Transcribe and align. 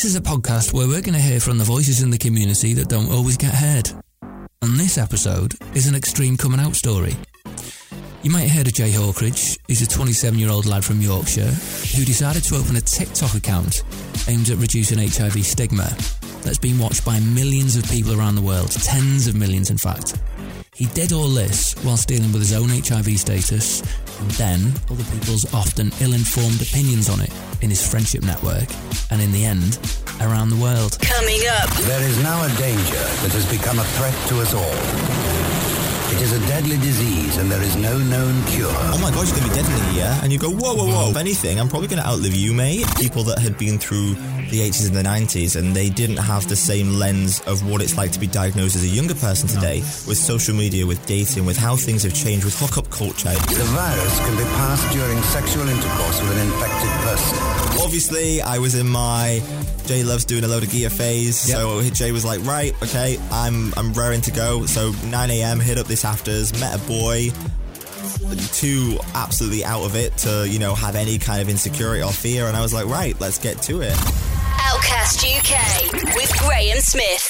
This 0.00 0.12
is 0.12 0.16
a 0.16 0.22
podcast 0.22 0.72
where 0.72 0.88
we're 0.88 1.02
going 1.02 1.12
to 1.12 1.20
hear 1.20 1.40
from 1.40 1.58
the 1.58 1.64
voices 1.64 2.00
in 2.00 2.08
the 2.08 2.16
community 2.16 2.72
that 2.72 2.88
don't 2.88 3.12
always 3.12 3.36
get 3.36 3.52
heard. 3.52 3.90
And 4.62 4.80
this 4.80 4.96
episode 4.96 5.52
is 5.74 5.88
an 5.88 5.94
extreme 5.94 6.38
coming 6.38 6.58
out 6.58 6.74
story. 6.74 7.14
You 8.22 8.30
might 8.30 8.48
have 8.48 8.56
heard 8.56 8.66
of 8.68 8.72
Jay 8.72 8.90
Hawkridge. 8.90 9.58
He's 9.68 9.82
a 9.82 9.86
27 9.86 10.38
year 10.38 10.48
old 10.48 10.64
lad 10.64 10.86
from 10.86 11.02
Yorkshire 11.02 11.42
who 11.44 12.06
decided 12.06 12.44
to 12.44 12.56
open 12.56 12.76
a 12.76 12.80
TikTok 12.80 13.34
account 13.34 13.82
aimed 14.26 14.48
at 14.48 14.56
reducing 14.56 14.96
HIV 14.96 15.44
stigma 15.44 15.94
that's 16.44 16.56
been 16.56 16.78
watched 16.78 17.04
by 17.04 17.20
millions 17.20 17.76
of 17.76 17.84
people 17.90 18.18
around 18.18 18.36
the 18.36 18.40
world, 18.40 18.70
tens 18.70 19.26
of 19.26 19.34
millions 19.34 19.68
in 19.68 19.76
fact. 19.76 20.18
He 20.74 20.86
did 20.86 21.12
all 21.12 21.28
this 21.28 21.74
whilst 21.84 22.08
dealing 22.08 22.32
with 22.32 22.42
his 22.42 22.52
own 22.52 22.68
HIV 22.68 23.18
status 23.18 23.82
and 24.20 24.30
then 24.32 24.72
other 24.90 25.04
people's 25.04 25.52
often 25.52 25.90
ill 26.00 26.14
informed 26.14 26.62
opinions 26.62 27.08
on 27.08 27.20
it 27.20 27.32
in 27.60 27.70
his 27.70 27.86
friendship 27.86 28.22
network 28.22 28.68
and 29.10 29.20
in 29.20 29.32
the 29.32 29.44
end, 29.44 29.78
around 30.20 30.50
the 30.50 30.56
world. 30.56 30.98
Coming 31.00 31.40
up. 31.50 31.68
There 31.70 32.02
is 32.02 32.22
now 32.22 32.44
a 32.44 32.48
danger 32.56 33.04
that 33.22 33.32
has 33.32 33.50
become 33.50 33.78
a 33.78 33.84
threat 33.84 34.14
to 34.28 34.40
us 34.40 34.54
all. 34.54 35.39
It 36.12 36.20
is 36.22 36.32
a 36.32 36.40
deadly 36.48 36.76
disease 36.78 37.36
and 37.36 37.50
there 37.50 37.62
is 37.62 37.76
no 37.76 37.96
known 37.96 38.44
cure. 38.46 38.66
Oh 38.68 38.98
my 39.00 39.10
god, 39.10 39.28
you're 39.28 39.38
gonna 39.38 39.48
be 39.48 39.54
dead 39.54 39.64
in 39.64 39.90
a 39.90 39.92
year. 39.92 40.18
And 40.22 40.32
you 40.32 40.38
go, 40.38 40.50
whoa, 40.50 40.74
whoa, 40.74 40.86
whoa. 40.86 41.10
If 41.10 41.16
anything, 41.16 41.60
I'm 41.60 41.68
probably 41.68 41.88
gonna 41.88 42.02
outlive 42.02 42.34
you, 42.34 42.52
mate. 42.52 42.84
People 42.96 43.22
that 43.24 43.38
had 43.38 43.56
been 43.56 43.78
through 43.78 44.14
the 44.50 44.60
80s 44.60 44.88
and 44.88 44.96
the 44.96 45.02
90s 45.02 45.54
and 45.54 45.74
they 45.74 45.88
didn't 45.88 46.16
have 46.16 46.48
the 46.48 46.56
same 46.56 46.94
lens 46.98 47.40
of 47.46 47.62
what 47.68 47.80
it's 47.80 47.96
like 47.96 48.10
to 48.12 48.18
be 48.18 48.26
diagnosed 48.26 48.74
as 48.74 48.82
a 48.82 48.88
younger 48.88 49.14
person 49.14 49.48
today 49.48 49.78
with 50.08 50.16
social 50.16 50.54
media, 50.54 50.84
with 50.84 51.04
dating, 51.06 51.46
with 51.46 51.56
how 51.56 51.76
things 51.76 52.02
have 52.02 52.12
changed, 52.14 52.44
with 52.44 52.58
hookup 52.58 52.90
culture. 52.90 53.30
The 53.30 53.70
virus 53.70 54.18
can 54.18 54.36
be 54.36 54.44
passed 54.58 54.92
during 54.92 55.22
sexual 55.22 55.68
intercourse 55.68 56.20
with 56.20 56.32
an 56.32 56.46
infected 56.46 56.90
person. 57.10 57.38
Obviously, 57.82 58.42
I 58.42 58.58
was 58.58 58.74
in 58.74 58.88
my 58.88 59.42
Jay 59.86 60.04
loves 60.04 60.24
doing 60.24 60.44
a 60.44 60.48
load 60.48 60.62
of 60.62 60.70
gear 60.70 60.90
phase. 60.90 61.36
So 61.36 61.82
Jay 61.90 62.12
was 62.12 62.24
like, 62.24 62.44
right, 62.44 62.74
okay, 62.82 63.18
I'm 63.32 63.72
I'm 63.76 63.92
raring 63.92 64.20
to 64.22 64.30
go. 64.30 64.66
So 64.66 64.92
9 65.06 65.30
a.m. 65.30 65.60
hit 65.60 65.78
up 65.78 65.86
this 65.86 66.04
afters, 66.04 66.58
met 66.60 66.74
a 66.74 66.78
boy, 66.86 67.30
too 68.52 68.98
absolutely 69.14 69.64
out 69.64 69.82
of 69.82 69.96
it 69.96 70.16
to 70.18 70.48
you 70.48 70.58
know 70.58 70.74
have 70.74 70.94
any 70.94 71.18
kind 71.18 71.40
of 71.42 71.48
insecurity 71.48 72.02
or 72.02 72.12
fear, 72.12 72.46
and 72.46 72.56
I 72.56 72.62
was 72.62 72.72
like, 72.72 72.86
right, 72.86 73.18
let's 73.20 73.38
get 73.38 73.60
to 73.62 73.80
it. 73.80 73.96
Outcast 74.62 75.24
UK 75.24 75.92
with 76.14 76.32
Graham 76.38 76.78
Smith. 76.78 77.26